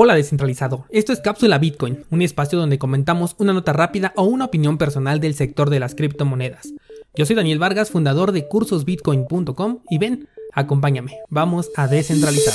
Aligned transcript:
Hola 0.00 0.14
descentralizado, 0.14 0.84
esto 0.90 1.12
es 1.12 1.18
Cápsula 1.18 1.58
Bitcoin, 1.58 2.04
un 2.12 2.22
espacio 2.22 2.56
donde 2.56 2.78
comentamos 2.78 3.34
una 3.40 3.52
nota 3.52 3.72
rápida 3.72 4.12
o 4.14 4.22
una 4.22 4.44
opinión 4.44 4.78
personal 4.78 5.18
del 5.18 5.34
sector 5.34 5.70
de 5.70 5.80
las 5.80 5.96
criptomonedas. 5.96 6.72
Yo 7.16 7.26
soy 7.26 7.34
Daniel 7.34 7.58
Vargas, 7.58 7.90
fundador 7.90 8.30
de 8.30 8.46
cursosbitcoin.com 8.46 9.80
y 9.90 9.98
ven, 9.98 10.28
acompáñame, 10.52 11.18
vamos 11.30 11.70
a 11.74 11.88
descentralizar. 11.88 12.54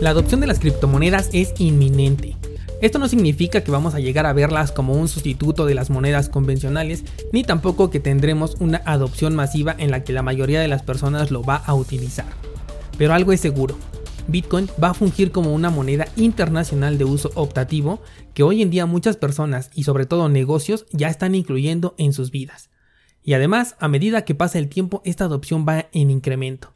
La 0.00 0.10
adopción 0.10 0.40
de 0.40 0.48
las 0.48 0.58
criptomonedas 0.58 1.30
es 1.32 1.54
inminente. 1.58 2.36
Esto 2.80 2.98
no 2.98 3.06
significa 3.06 3.62
que 3.62 3.70
vamos 3.70 3.94
a 3.94 4.00
llegar 4.00 4.26
a 4.26 4.32
verlas 4.32 4.72
como 4.72 4.94
un 4.94 5.06
sustituto 5.06 5.64
de 5.64 5.76
las 5.76 5.90
monedas 5.90 6.28
convencionales, 6.28 7.04
ni 7.30 7.44
tampoco 7.44 7.88
que 7.88 8.00
tendremos 8.00 8.56
una 8.58 8.82
adopción 8.84 9.36
masiva 9.36 9.76
en 9.78 9.92
la 9.92 10.02
que 10.02 10.12
la 10.12 10.22
mayoría 10.22 10.60
de 10.60 10.66
las 10.66 10.82
personas 10.82 11.30
lo 11.30 11.44
va 11.44 11.54
a 11.54 11.74
utilizar. 11.74 12.26
Pero 12.96 13.12
algo 13.12 13.32
es 13.32 13.40
seguro, 13.40 13.76
Bitcoin 14.26 14.68
va 14.82 14.90
a 14.90 14.94
fungir 14.94 15.32
como 15.32 15.52
una 15.52 15.70
moneda 15.70 16.06
internacional 16.16 16.96
de 16.96 17.04
uso 17.04 17.30
optativo 17.34 18.00
que 18.32 18.42
hoy 18.42 18.62
en 18.62 18.70
día 18.70 18.86
muchas 18.86 19.16
personas 19.16 19.70
y 19.74 19.84
sobre 19.84 20.06
todo 20.06 20.28
negocios 20.28 20.86
ya 20.92 21.08
están 21.08 21.34
incluyendo 21.34 21.94
en 21.98 22.12
sus 22.12 22.30
vidas. 22.30 22.70
Y 23.22 23.34
además, 23.34 23.76
a 23.80 23.88
medida 23.88 24.24
que 24.24 24.34
pasa 24.34 24.58
el 24.58 24.68
tiempo, 24.68 25.02
esta 25.04 25.24
adopción 25.24 25.64
va 25.66 25.86
en 25.92 26.10
incremento. 26.10 26.74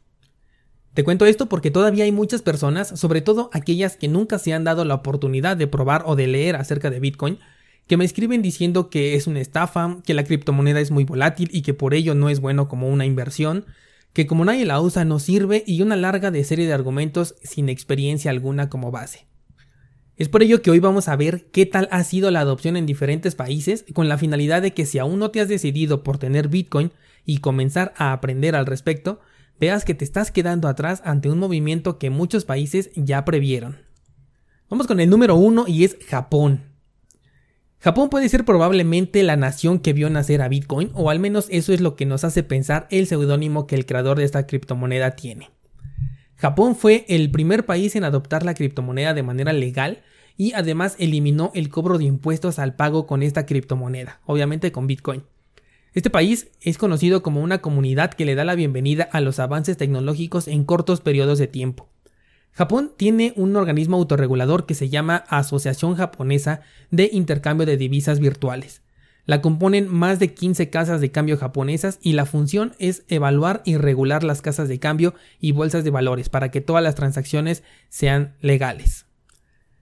Te 0.93 1.03
cuento 1.03 1.25
esto 1.25 1.47
porque 1.47 1.71
todavía 1.71 2.03
hay 2.03 2.11
muchas 2.11 2.41
personas, 2.41 2.89
sobre 2.99 3.21
todo 3.21 3.49
aquellas 3.53 3.95
que 3.95 4.07
nunca 4.07 4.39
se 4.39 4.53
han 4.53 4.63
dado 4.63 4.83
la 4.85 4.95
oportunidad 4.95 5.55
de 5.55 5.67
probar 5.67 6.03
o 6.05 6.15
de 6.15 6.27
leer 6.27 6.55
acerca 6.55 6.89
de 6.89 6.99
Bitcoin, 6.99 7.39
que 7.87 7.97
me 7.97 8.05
escriben 8.05 8.41
diciendo 8.41 8.89
que 8.89 9.15
es 9.15 9.25
una 9.25 9.39
estafa, 9.39 9.97
que 10.05 10.13
la 10.13 10.23
criptomoneda 10.23 10.79
es 10.79 10.91
muy 10.91 11.05
volátil 11.05 11.49
y 11.51 11.61
que 11.61 11.73
por 11.73 11.93
ello 11.93 12.15
no 12.15 12.29
es 12.29 12.39
bueno 12.39 12.67
como 12.67 12.89
una 12.89 13.05
inversión, 13.05 13.65
que 14.13 14.27
como 14.27 14.45
nadie 14.45 14.65
la 14.65 14.81
usa 14.81 15.05
no 15.05 15.19
sirve 15.19 15.63
y 15.65 15.81
una 15.81 15.95
larga 15.95 16.31
de 16.31 16.43
serie 16.43 16.67
de 16.67 16.73
argumentos 16.73 17.35
sin 17.43 17.69
experiencia 17.69 18.31
alguna 18.31 18.69
como 18.69 18.91
base. 18.91 19.27
Es 20.17 20.27
por 20.27 20.43
ello 20.43 20.61
que 20.61 20.69
hoy 20.69 20.79
vamos 20.79 21.07
a 21.07 21.15
ver 21.15 21.49
qué 21.51 21.65
tal 21.65 21.87
ha 21.91 22.03
sido 22.03 22.29
la 22.29 22.41
adopción 22.41 22.75
en 22.75 22.85
diferentes 22.85 23.35
países 23.35 23.85
con 23.93 24.09
la 24.09 24.17
finalidad 24.17 24.61
de 24.61 24.73
que 24.73 24.85
si 24.85 24.99
aún 24.99 25.17
no 25.17 25.31
te 25.31 25.39
has 25.39 25.47
decidido 25.47 26.03
por 26.03 26.17
tener 26.17 26.49
Bitcoin 26.49 26.91
y 27.25 27.37
comenzar 27.37 27.93
a 27.95 28.11
aprender 28.11 28.55
al 28.55 28.65
respecto, 28.65 29.21
veas 29.59 29.85
que 29.85 29.93
te 29.93 30.03
estás 30.03 30.31
quedando 30.31 30.67
atrás 30.67 31.01
ante 31.05 31.29
un 31.29 31.39
movimiento 31.39 31.97
que 31.97 32.09
muchos 32.09 32.43
países 32.43 32.91
ya 32.95 33.23
previeron. 33.23 33.77
Vamos 34.69 34.87
con 34.87 34.99
el 34.99 35.09
número 35.09 35.35
uno 35.35 35.65
y 35.67 35.85
es 35.85 35.97
Japón. 36.07 36.68
Japón 37.81 38.09
puede 38.09 38.27
ser 38.27 38.43
probablemente 38.43 39.23
la 39.23 39.37
nación 39.37 39.79
que 39.79 39.93
vio 39.93 40.09
nacer 40.09 40.41
a 40.41 40.49
Bitcoin, 40.49 40.91
o 40.93 41.09
al 41.09 41.19
menos 41.19 41.47
eso 41.49 41.71
es 41.71 41.79
lo 41.79 41.95
que 41.95 42.05
nos 42.05 42.25
hace 42.25 42.43
pensar 42.43 42.87
el 42.91 43.07
seudónimo 43.07 43.67
que 43.67 43.75
el 43.75 43.85
creador 43.85 44.17
de 44.17 44.25
esta 44.25 44.45
criptomoneda 44.45 45.11
tiene. 45.11 45.49
Japón 46.35 46.75
fue 46.75 47.05
el 47.07 47.31
primer 47.31 47.65
país 47.65 47.95
en 47.95 48.03
adoptar 48.03 48.43
la 48.43 48.53
criptomoneda 48.53 49.13
de 49.13 49.23
manera 49.23 49.53
legal 49.53 50.01
y 50.35 50.51
además 50.53 50.95
eliminó 50.99 51.51
el 51.55 51.69
cobro 51.69 51.97
de 51.97 52.03
impuestos 52.03 52.59
al 52.59 52.75
pago 52.75 53.07
con 53.07 53.23
esta 53.23 53.45
criptomoneda, 53.45 54.19
obviamente 54.25 54.73
con 54.73 54.85
Bitcoin. 54.85 55.23
Este 55.93 56.09
país 56.09 56.49
es 56.61 56.77
conocido 56.77 57.23
como 57.23 57.41
una 57.41 57.59
comunidad 57.59 58.13
que 58.13 58.25
le 58.25 58.35
da 58.35 58.43
la 58.43 58.55
bienvenida 58.55 59.07
a 59.11 59.21
los 59.21 59.39
avances 59.39 59.77
tecnológicos 59.77 60.49
en 60.49 60.65
cortos 60.65 60.99
periodos 60.99 61.39
de 61.39 61.47
tiempo. 61.47 61.87
Japón 62.51 62.91
tiene 62.97 63.33
un 63.35 63.55
organismo 63.55 63.97
autorregulador 63.97 64.65
que 64.65 64.75
se 64.75 64.89
llama 64.89 65.23
Asociación 65.29 65.95
Japonesa 65.95 66.61
de 66.91 67.09
Intercambio 67.11 67.65
de 67.65 67.77
Divisas 67.77 68.19
Virtuales. 68.19 68.81
La 69.25 69.41
componen 69.41 69.87
más 69.87 70.19
de 70.19 70.33
15 70.33 70.69
casas 70.69 71.01
de 71.01 71.11
cambio 71.11 71.37
japonesas 71.37 71.99
y 72.01 72.13
la 72.13 72.25
función 72.25 72.73
es 72.79 73.03
evaluar 73.09 73.61
y 73.63 73.77
regular 73.77 74.23
las 74.23 74.41
casas 74.41 74.67
de 74.67 74.79
cambio 74.79 75.13
y 75.39 75.51
bolsas 75.51 75.83
de 75.83 75.91
valores 75.91 76.29
para 76.29 76.49
que 76.49 76.61
todas 76.61 76.83
las 76.83 76.95
transacciones 76.95 77.63
sean 77.89 78.33
legales. 78.41 79.05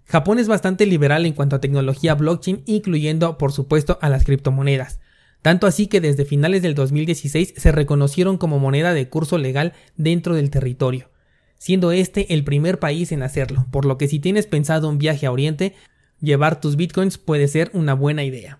Japón 0.03 0.39
es 0.39 0.47
bastante 0.47 0.85
liberal 0.85 1.25
en 1.25 1.33
cuanto 1.33 1.55
a 1.55 1.61
tecnología 1.61 2.13
blockchain, 2.13 2.63
incluyendo 2.65 3.37
por 3.37 3.53
supuesto 3.53 3.97
a 4.01 4.09
las 4.09 4.25
criptomonedas. 4.25 4.99
Tanto 5.41 5.65
así 5.65 5.87
que 5.87 6.01
desde 6.01 6.25
finales 6.25 6.61
del 6.61 6.75
2016 6.75 7.53
se 7.55 7.71
reconocieron 7.71 8.37
como 8.37 8.59
moneda 8.59 8.93
de 8.93 9.07
curso 9.07 9.37
legal 9.37 9.73
dentro 9.95 10.35
del 10.35 10.49
territorio 10.49 11.09
siendo 11.57 11.91
este 11.91 12.33
el 12.33 12.43
primer 12.43 12.79
país 12.79 13.11
en 13.11 13.23
hacerlo, 13.23 13.65
por 13.71 13.85
lo 13.85 13.97
que 13.97 14.07
si 14.07 14.19
tienes 14.19 14.47
pensado 14.47 14.89
un 14.89 14.97
viaje 14.97 15.25
a 15.25 15.31
Oriente, 15.31 15.75
llevar 16.21 16.59
tus 16.59 16.75
bitcoins 16.75 17.17
puede 17.17 17.47
ser 17.47 17.69
una 17.73 17.93
buena 17.93 18.23
idea. 18.23 18.59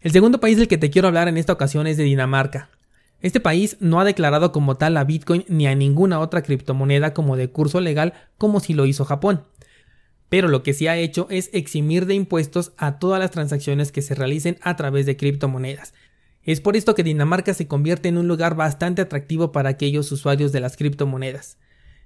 El 0.00 0.12
segundo 0.12 0.40
país 0.40 0.58
del 0.58 0.68
que 0.68 0.78
te 0.78 0.90
quiero 0.90 1.08
hablar 1.08 1.28
en 1.28 1.38
esta 1.38 1.52
ocasión 1.52 1.86
es 1.86 1.96
de 1.96 2.04
Dinamarca. 2.04 2.68
Este 3.22 3.40
país 3.40 3.78
no 3.80 4.00
ha 4.00 4.04
declarado 4.04 4.52
como 4.52 4.74
tal 4.74 4.98
a 4.98 5.04
Bitcoin 5.04 5.46
ni 5.48 5.66
a 5.66 5.74
ninguna 5.74 6.20
otra 6.20 6.42
criptomoneda 6.42 7.14
como 7.14 7.38
de 7.38 7.48
curso 7.48 7.80
legal 7.80 8.12
como 8.36 8.60
si 8.60 8.74
lo 8.74 8.84
hizo 8.84 9.06
Japón. 9.06 9.44
Pero 10.28 10.48
lo 10.48 10.62
que 10.62 10.74
sí 10.74 10.88
ha 10.88 10.98
hecho 10.98 11.26
es 11.30 11.48
eximir 11.54 12.04
de 12.04 12.14
impuestos 12.14 12.72
a 12.76 12.98
todas 12.98 13.18
las 13.18 13.30
transacciones 13.30 13.92
que 13.92 14.02
se 14.02 14.14
realicen 14.14 14.58
a 14.60 14.76
través 14.76 15.06
de 15.06 15.16
criptomonedas. 15.16 15.94
Es 16.42 16.60
por 16.60 16.76
esto 16.76 16.94
que 16.94 17.02
Dinamarca 17.02 17.54
se 17.54 17.66
convierte 17.66 18.10
en 18.10 18.18
un 18.18 18.28
lugar 18.28 18.56
bastante 18.56 19.00
atractivo 19.00 19.52
para 19.52 19.70
aquellos 19.70 20.12
usuarios 20.12 20.52
de 20.52 20.60
las 20.60 20.76
criptomonedas. 20.76 21.56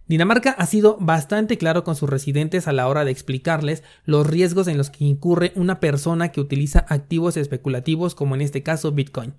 Dinamarca 0.09 0.53
ha 0.53 0.65
sido 0.65 0.97
bastante 0.99 1.59
claro 1.59 1.85
con 1.85 1.95
sus 1.95 2.09
residentes 2.09 2.67
a 2.67 2.73
la 2.73 2.89
hora 2.89 3.05
de 3.05 3.11
explicarles 3.11 3.83
los 4.07 4.27
riesgos 4.27 4.67
en 4.67 4.79
los 4.79 4.89
que 4.89 5.05
incurre 5.05 5.53
una 5.55 5.81
persona 5.81 6.33
que 6.33 6.41
utiliza 6.41 6.87
activos 6.89 7.37
especulativos 7.37 8.15
como 8.15 8.35
en 8.35 8.41
este 8.41 8.63
caso 8.63 8.91
Bitcoin. 8.91 9.35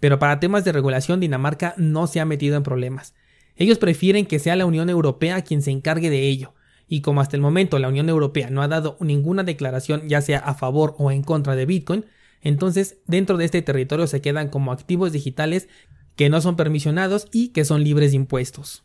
Pero 0.00 0.18
para 0.18 0.40
temas 0.40 0.62
de 0.62 0.72
regulación 0.72 1.20
Dinamarca 1.20 1.72
no 1.78 2.06
se 2.06 2.20
ha 2.20 2.26
metido 2.26 2.58
en 2.58 2.62
problemas. 2.62 3.14
Ellos 3.56 3.78
prefieren 3.78 4.26
que 4.26 4.38
sea 4.38 4.56
la 4.56 4.66
Unión 4.66 4.90
Europea 4.90 5.40
quien 5.40 5.62
se 5.62 5.70
encargue 5.70 6.10
de 6.10 6.28
ello, 6.28 6.52
y 6.86 7.00
como 7.00 7.22
hasta 7.22 7.36
el 7.36 7.42
momento 7.42 7.78
la 7.78 7.88
Unión 7.88 8.10
Europea 8.10 8.50
no 8.50 8.60
ha 8.60 8.68
dado 8.68 8.98
ninguna 9.00 9.42
declaración 9.42 10.06
ya 10.06 10.20
sea 10.20 10.38
a 10.40 10.52
favor 10.52 10.94
o 10.98 11.12
en 11.12 11.22
contra 11.22 11.56
de 11.56 11.64
Bitcoin, 11.64 12.04
entonces 12.42 12.98
dentro 13.06 13.38
de 13.38 13.46
este 13.46 13.62
territorio 13.62 14.06
se 14.06 14.20
quedan 14.20 14.50
como 14.50 14.70
activos 14.70 15.12
digitales 15.12 15.66
que 16.14 16.28
no 16.28 16.42
son 16.42 16.56
permisionados 16.56 17.26
y 17.32 17.48
que 17.48 17.64
son 17.64 17.82
libres 17.82 18.10
de 18.10 18.16
impuestos. 18.16 18.84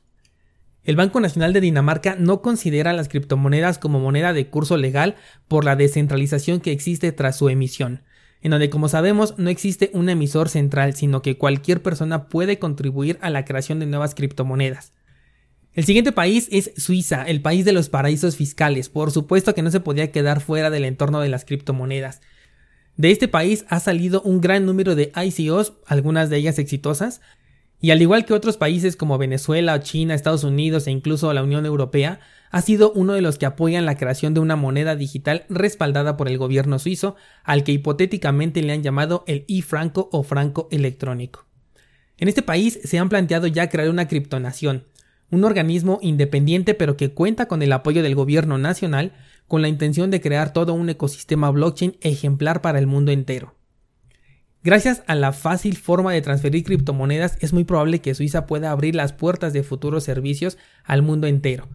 El 0.83 0.95
Banco 0.95 1.19
Nacional 1.19 1.53
de 1.53 1.61
Dinamarca 1.61 2.15
no 2.15 2.41
considera 2.41 2.93
las 2.93 3.09
criptomonedas 3.09 3.77
como 3.77 3.99
moneda 3.99 4.33
de 4.33 4.47
curso 4.47 4.77
legal 4.77 5.15
por 5.47 5.65
la 5.65 5.75
descentralización 5.75 6.61
que 6.61 6.71
existe 6.71 7.11
tras 7.11 7.37
su 7.37 7.49
emisión, 7.49 8.03
en 8.41 8.51
donde 8.51 8.69
como 8.69 8.87
sabemos 8.87 9.35
no 9.37 9.49
existe 9.49 9.91
un 9.93 10.09
emisor 10.09 10.49
central, 10.49 10.95
sino 10.95 11.21
que 11.21 11.37
cualquier 11.37 11.83
persona 11.83 12.27
puede 12.29 12.59
contribuir 12.59 13.19
a 13.21 13.29
la 13.29 13.45
creación 13.45 13.79
de 13.79 13.85
nuevas 13.85 14.15
criptomonedas. 14.15 14.93
El 15.73 15.85
siguiente 15.85 16.11
país 16.11 16.47
es 16.51 16.71
Suiza, 16.77 17.23
el 17.23 17.41
país 17.41 17.63
de 17.63 17.73
los 17.73 17.89
paraísos 17.89 18.35
fiscales. 18.35 18.89
Por 18.89 19.11
supuesto 19.11 19.53
que 19.53 19.61
no 19.61 19.71
se 19.71 19.79
podía 19.79 20.11
quedar 20.11 20.41
fuera 20.41 20.69
del 20.69 20.83
entorno 20.83 21.19
de 21.21 21.29
las 21.29 21.45
criptomonedas. 21.45 22.21
De 22.97 23.11
este 23.11 23.27
país 23.27 23.65
ha 23.69 23.79
salido 23.79 24.21
un 24.23 24.41
gran 24.41 24.65
número 24.65 24.95
de 24.95 25.11
ICOs, 25.15 25.73
algunas 25.85 26.29
de 26.29 26.37
ellas 26.37 26.59
exitosas, 26.59 27.21
y 27.81 27.91
al 27.91 28.01
igual 28.01 28.25
que 28.25 28.33
otros 28.33 28.57
países 28.57 28.95
como 28.95 29.17
Venezuela, 29.17 29.79
China, 29.81 30.13
Estados 30.13 30.43
Unidos 30.43 30.87
e 30.87 30.91
incluso 30.91 31.31
la 31.33 31.43
Unión 31.43 31.65
Europea, 31.65 32.19
ha 32.51 32.61
sido 32.61 32.91
uno 32.91 33.13
de 33.13 33.21
los 33.21 33.37
que 33.37 33.45
apoyan 33.45 33.85
la 33.85 33.95
creación 33.95 34.33
de 34.33 34.39
una 34.39 34.55
moneda 34.55 34.95
digital 34.95 35.45
respaldada 35.49 36.17
por 36.17 36.27
el 36.27 36.37
gobierno 36.37 36.79
suizo, 36.79 37.15
al 37.43 37.63
que 37.63 37.71
hipotéticamente 37.71 38.61
le 38.61 38.73
han 38.73 38.83
llamado 38.83 39.23
el 39.27 39.45
e-franco 39.47 40.09
o 40.11 40.23
franco 40.23 40.67
electrónico. 40.71 41.45
En 42.17 42.27
este 42.27 42.41
país 42.41 42.79
se 42.83 42.99
han 42.99 43.07
planteado 43.07 43.47
ya 43.47 43.69
crear 43.69 43.89
una 43.89 44.07
criptonación, 44.07 44.85
un 45.31 45.43
organismo 45.43 45.99
independiente 46.01 46.73
pero 46.73 46.97
que 46.97 47.11
cuenta 47.11 47.47
con 47.47 47.61
el 47.61 47.71
apoyo 47.71 48.03
del 48.03 48.15
gobierno 48.15 48.57
nacional 48.57 49.13
con 49.47 49.61
la 49.61 49.67
intención 49.67 50.11
de 50.11 50.21
crear 50.21 50.51
todo 50.51 50.73
un 50.73 50.89
ecosistema 50.89 51.49
blockchain 51.49 51.97
ejemplar 52.01 52.61
para 52.61 52.79
el 52.79 52.87
mundo 52.87 53.11
entero. 53.11 53.58
Gracias 54.61 55.03
a 55.07 55.15
la 55.15 55.31
fácil 55.31 55.77
forma 55.77 56.11
de 56.11 56.21
transferir 56.21 56.65
criptomonedas 56.65 57.37
es 57.39 57.53
muy 57.53 57.63
probable 57.63 58.01
que 58.01 58.13
Suiza 58.13 58.45
pueda 58.45 58.71
abrir 58.71 58.93
las 58.93 59.13
puertas 59.13 59.53
de 59.53 59.63
futuros 59.63 60.03
servicios 60.03 60.57
al 60.83 61.01
mundo 61.01 61.27
entero. 61.27 61.69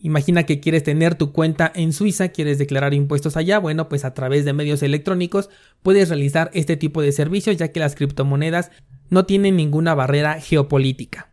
Imagina 0.00 0.42
que 0.42 0.60
quieres 0.60 0.82
tener 0.82 1.14
tu 1.14 1.32
cuenta 1.32 1.72
en 1.74 1.94
Suiza, 1.94 2.28
quieres 2.28 2.58
declarar 2.58 2.92
impuestos 2.92 3.38
allá, 3.38 3.58
bueno, 3.58 3.88
pues 3.88 4.04
a 4.04 4.12
través 4.12 4.44
de 4.44 4.52
medios 4.52 4.82
electrónicos 4.82 5.48
puedes 5.82 6.10
realizar 6.10 6.50
este 6.52 6.76
tipo 6.76 7.00
de 7.00 7.10
servicios 7.10 7.56
ya 7.56 7.68
que 7.68 7.80
las 7.80 7.94
criptomonedas 7.94 8.70
no 9.08 9.24
tienen 9.24 9.56
ninguna 9.56 9.94
barrera 9.94 10.38
geopolítica. 10.42 11.30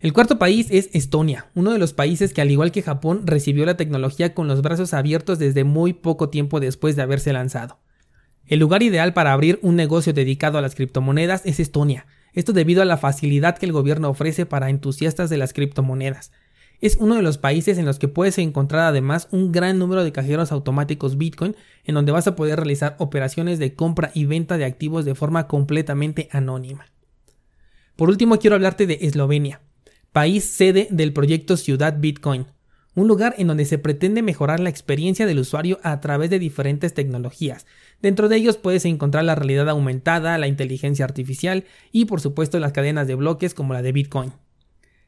El 0.00 0.14
cuarto 0.14 0.38
país 0.38 0.68
es 0.70 0.88
Estonia, 0.94 1.50
uno 1.54 1.72
de 1.72 1.78
los 1.78 1.92
países 1.92 2.32
que 2.32 2.40
al 2.40 2.50
igual 2.50 2.72
que 2.72 2.80
Japón 2.80 3.26
recibió 3.26 3.66
la 3.66 3.76
tecnología 3.76 4.32
con 4.32 4.48
los 4.48 4.62
brazos 4.62 4.94
abiertos 4.94 5.38
desde 5.38 5.64
muy 5.64 5.92
poco 5.92 6.30
tiempo 6.30 6.58
después 6.58 6.96
de 6.96 7.02
haberse 7.02 7.34
lanzado. 7.34 7.80
El 8.50 8.58
lugar 8.58 8.82
ideal 8.82 9.12
para 9.12 9.32
abrir 9.32 9.60
un 9.62 9.76
negocio 9.76 10.12
dedicado 10.12 10.58
a 10.58 10.60
las 10.60 10.74
criptomonedas 10.74 11.42
es 11.44 11.60
Estonia, 11.60 12.06
esto 12.32 12.52
debido 12.52 12.82
a 12.82 12.84
la 12.84 12.96
facilidad 12.96 13.56
que 13.56 13.64
el 13.64 13.70
gobierno 13.70 14.08
ofrece 14.08 14.44
para 14.44 14.70
entusiastas 14.70 15.30
de 15.30 15.36
las 15.36 15.52
criptomonedas. 15.52 16.32
Es 16.80 16.96
uno 16.96 17.14
de 17.14 17.22
los 17.22 17.38
países 17.38 17.78
en 17.78 17.86
los 17.86 18.00
que 18.00 18.08
puedes 18.08 18.38
encontrar 18.38 18.80
además 18.80 19.28
un 19.30 19.52
gran 19.52 19.78
número 19.78 20.02
de 20.02 20.10
cajeros 20.10 20.50
automáticos 20.50 21.16
Bitcoin 21.16 21.54
en 21.84 21.94
donde 21.94 22.10
vas 22.10 22.26
a 22.26 22.34
poder 22.34 22.56
realizar 22.56 22.96
operaciones 22.98 23.60
de 23.60 23.74
compra 23.74 24.10
y 24.14 24.24
venta 24.24 24.58
de 24.58 24.64
activos 24.64 25.04
de 25.04 25.14
forma 25.14 25.46
completamente 25.46 26.28
anónima. 26.32 26.86
Por 27.94 28.08
último 28.08 28.40
quiero 28.40 28.56
hablarte 28.56 28.88
de 28.88 28.98
Eslovenia, 29.02 29.60
país 30.10 30.44
sede 30.44 30.88
del 30.90 31.12
proyecto 31.12 31.56
Ciudad 31.56 31.98
Bitcoin, 32.00 32.46
un 33.00 33.08
lugar 33.08 33.34
en 33.38 33.46
donde 33.46 33.64
se 33.64 33.78
pretende 33.78 34.22
mejorar 34.22 34.60
la 34.60 34.70
experiencia 34.70 35.26
del 35.26 35.38
usuario 35.38 35.80
a 35.82 36.00
través 36.00 36.30
de 36.30 36.38
diferentes 36.38 36.94
tecnologías. 36.94 37.66
Dentro 38.02 38.28
de 38.28 38.36
ellos 38.36 38.56
puedes 38.56 38.84
encontrar 38.84 39.24
la 39.24 39.34
realidad 39.34 39.68
aumentada, 39.68 40.38
la 40.38 40.48
inteligencia 40.48 41.04
artificial 41.04 41.64
y 41.92 42.04
por 42.04 42.20
supuesto 42.20 42.58
las 42.60 42.72
cadenas 42.72 43.06
de 43.06 43.14
bloques 43.14 43.54
como 43.54 43.72
la 43.72 43.82
de 43.82 43.92
Bitcoin. 43.92 44.32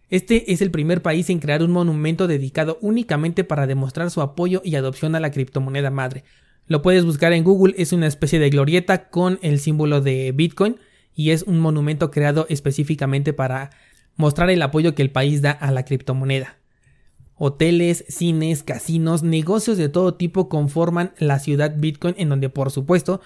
Este 0.09 0.53
es 0.53 0.61
el 0.61 0.71
primer 0.71 1.03
país 1.03 1.31
en 1.31 1.39
crear 1.39 1.63
un 1.63 1.71
monumento 1.71 2.27
dedicado 2.27 2.79
únicamente 2.81 3.45
para 3.45 3.67
demostrar 3.67 4.11
su 4.11 4.21
apoyo 4.21 4.61
y 4.65 4.75
adopción 4.75 5.15
a 5.15 5.21
la 5.21 5.31
criptomoneda 5.31 5.91
madre. 5.91 6.25
Lo 6.67 6.83
puedes 6.83 7.05
buscar 7.05 7.33
en 7.33 7.45
Google, 7.45 7.75
es 7.77 7.93
una 7.93 8.07
especie 8.07 8.39
de 8.39 8.51
glorieta 8.51 9.09
con 9.11 9.39
el 9.43 9.59
símbolo 9.59 10.01
de 10.01 10.33
Bitcoin 10.33 10.77
y 11.15 11.31
es 11.31 11.43
un 11.43 11.61
monumento 11.61 12.11
creado 12.11 12.47
específicamente 12.49 13.33
para 13.33 13.71
mostrar 14.17 14.51
el 14.51 14.63
apoyo 14.63 14.95
que 14.95 15.03
el 15.03 15.11
país 15.11 15.43
da 15.43 15.51
a 15.51 15.71
la 15.71 15.85
criptomoneda. 15.85 16.62
Hoteles, 17.45 18.05
cines, 18.07 18.63
casinos, 18.63 19.25
negocios 19.25 19.77
de 19.77 19.89
todo 19.89 20.15
tipo 20.15 20.49
conforman 20.49 21.13
la 21.19 21.41
ciudad 21.41 21.75
Bitcoin 21.77 22.15
en 22.17 22.29
donde 22.29 22.49
por 22.51 22.71
supuesto 22.71 23.21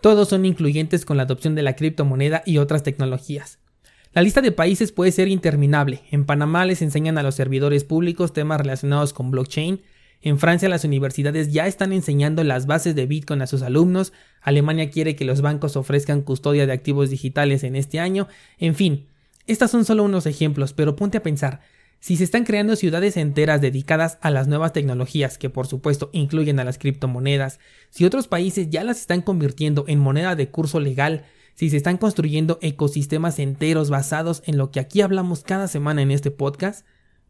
todos 0.00 0.30
son 0.30 0.44
incluyentes 0.44 1.04
con 1.04 1.16
la 1.16 1.22
adopción 1.22 1.54
de 1.54 1.62
la 1.62 1.76
criptomoneda 1.76 2.42
y 2.44 2.58
otras 2.58 2.82
tecnologías. 2.82 3.60
La 4.14 4.22
lista 4.22 4.40
de 4.40 4.50
países 4.50 4.90
puede 4.90 5.12
ser 5.12 5.28
interminable. 5.28 6.00
En 6.10 6.24
Panamá 6.24 6.66
les 6.66 6.82
enseñan 6.82 7.18
a 7.18 7.22
los 7.22 7.36
servidores 7.36 7.84
públicos 7.84 8.32
temas 8.32 8.60
relacionados 8.60 9.12
con 9.12 9.30
blockchain. 9.30 9.80
En 10.22 10.40
Francia 10.40 10.68
las 10.68 10.82
universidades 10.82 11.52
ya 11.52 11.68
están 11.68 11.92
enseñando 11.92 12.42
las 12.42 12.66
bases 12.66 12.96
de 12.96 13.06
Bitcoin 13.06 13.42
a 13.42 13.46
sus 13.46 13.62
alumnos. 13.62 14.12
Alemania 14.40 14.90
quiere 14.90 15.14
que 15.14 15.24
los 15.24 15.40
bancos 15.40 15.76
ofrezcan 15.76 16.22
custodia 16.22 16.66
de 16.66 16.72
activos 16.72 17.10
digitales 17.10 17.62
en 17.62 17.76
este 17.76 18.00
año. 18.00 18.26
En 18.58 18.74
fin, 18.74 19.06
estos 19.46 19.70
son 19.70 19.84
solo 19.84 20.02
unos 20.02 20.26
ejemplos, 20.26 20.72
pero 20.72 20.96
ponte 20.96 21.18
a 21.18 21.22
pensar. 21.22 21.60
Si 22.02 22.16
se 22.16 22.24
están 22.24 22.42
creando 22.42 22.74
ciudades 22.74 23.16
enteras 23.16 23.60
dedicadas 23.60 24.18
a 24.22 24.32
las 24.32 24.48
nuevas 24.48 24.72
tecnologías, 24.72 25.38
que 25.38 25.50
por 25.50 25.68
supuesto 25.68 26.10
incluyen 26.12 26.58
a 26.58 26.64
las 26.64 26.76
criptomonedas, 26.76 27.60
si 27.90 28.04
otros 28.04 28.26
países 28.26 28.70
ya 28.70 28.82
las 28.82 28.98
están 28.98 29.22
convirtiendo 29.22 29.84
en 29.86 30.00
moneda 30.00 30.34
de 30.34 30.48
curso 30.48 30.80
legal, 30.80 31.22
si 31.54 31.70
se 31.70 31.76
están 31.76 31.98
construyendo 31.98 32.58
ecosistemas 32.60 33.38
enteros 33.38 33.88
basados 33.88 34.42
en 34.46 34.58
lo 34.58 34.72
que 34.72 34.80
aquí 34.80 35.00
hablamos 35.00 35.44
cada 35.44 35.68
semana 35.68 36.02
en 36.02 36.10
este 36.10 36.32
podcast, 36.32 36.84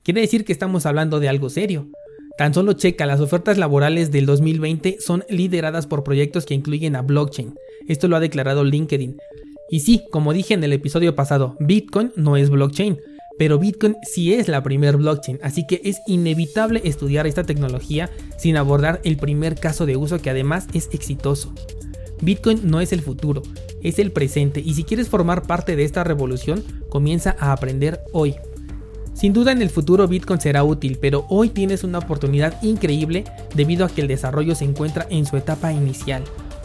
quiere 0.04 0.22
decir 0.22 0.46
que 0.46 0.54
estamos 0.54 0.86
hablando 0.86 1.20
de 1.20 1.28
algo 1.28 1.50
serio. 1.50 1.90
Tan 2.38 2.54
solo 2.54 2.72
checa, 2.72 3.04
las 3.04 3.20
ofertas 3.20 3.58
laborales 3.58 4.10
del 4.10 4.24
2020 4.24 4.96
son 5.00 5.22
lideradas 5.28 5.86
por 5.86 6.02
proyectos 6.02 6.46
que 6.46 6.54
incluyen 6.54 6.96
a 6.96 7.02
blockchain. 7.02 7.52
Esto 7.88 8.08
lo 8.08 8.16
ha 8.16 8.20
declarado 8.20 8.64
LinkedIn. 8.64 9.18
Y 9.68 9.80
sí, 9.80 10.02
como 10.10 10.32
dije 10.32 10.54
en 10.54 10.64
el 10.64 10.72
episodio 10.72 11.14
pasado, 11.14 11.58
Bitcoin 11.60 12.12
no 12.16 12.38
es 12.38 12.48
blockchain, 12.48 12.98
pero 13.38 13.58
Bitcoin 13.58 13.96
sí 14.02 14.34
es 14.34 14.48
la 14.48 14.62
primer 14.62 14.96
blockchain, 14.96 15.38
así 15.42 15.66
que 15.66 15.80
es 15.84 16.00
inevitable 16.06 16.80
estudiar 16.84 17.26
esta 17.26 17.44
tecnología 17.44 18.10
sin 18.38 18.56
abordar 18.56 19.00
el 19.04 19.16
primer 19.16 19.56
caso 19.56 19.86
de 19.86 19.96
uso 19.96 20.20
que 20.20 20.30
además 20.30 20.66
es 20.74 20.88
exitoso. 20.92 21.52
Bitcoin 22.20 22.60
no 22.70 22.80
es 22.80 22.92
el 22.92 23.02
futuro, 23.02 23.42
es 23.82 23.98
el 23.98 24.12
presente 24.12 24.60
y 24.60 24.74
si 24.74 24.84
quieres 24.84 25.08
formar 25.08 25.42
parte 25.42 25.76
de 25.76 25.84
esta 25.84 26.04
revolución, 26.04 26.62
comienza 26.88 27.36
a 27.38 27.52
aprender 27.52 28.00
hoy. 28.12 28.36
Sin 29.14 29.32
duda 29.32 29.52
en 29.52 29.60
el 29.60 29.70
futuro 29.70 30.08
Bitcoin 30.08 30.40
será 30.40 30.64
útil, 30.64 30.98
pero 31.00 31.26
hoy 31.28 31.50
tienes 31.50 31.84
una 31.84 31.98
oportunidad 31.98 32.62
increíble 32.62 33.24
debido 33.54 33.84
a 33.84 33.88
que 33.88 34.00
el 34.00 34.08
desarrollo 34.08 34.54
se 34.54 34.64
encuentra 34.64 35.06
en 35.10 35.26
su 35.26 35.36
etapa 35.36 35.72
inicial. 35.72 36.22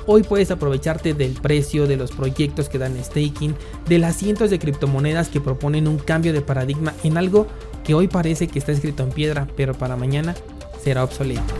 Hoy 0.09 0.24
puedes 0.24 0.51
aprovecharte 0.51 1.13
del 1.13 1.33
precio, 1.33 1.86
de 1.86 1.98
los 1.98 2.12
proyectos 2.12 2.69
que 2.69 2.77
dan 2.77 2.98
staking, 3.04 3.54
de 3.89 4.00
las 4.00 4.15
cientos 4.15 4.50
de 4.50 4.57
criptomonedas 4.57 5.27
que 5.27 5.42
proponen 5.42 5.86
un 5.86 5.98
cambio 5.98 6.31
de 6.31 6.42
paradigma 6.42 6.94
en 7.04 7.18
algo 7.18 7.45
que 7.83 7.94
hoy 7.94 8.07
parece 8.07 8.48
que 8.48 8.57
está 8.57 8.71
escrito 8.71 9.04
en 9.04 9.09
piedra, 9.09 9.50
pero 9.57 9.74
para 9.74 9.98
mañana 9.98 10.33
será 10.81 11.04
obsoleto. 11.04 11.54